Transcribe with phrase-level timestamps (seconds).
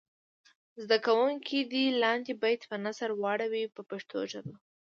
[0.83, 4.55] زده کوونکي دې لاندې بیت په نثر واړوي په پښتو ژبه.